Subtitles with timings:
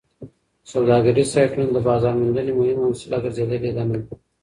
[0.71, 4.01] سوداګریز سایټونه د بازارموندنې مهمه وسیله ګرځېدلې ده نن.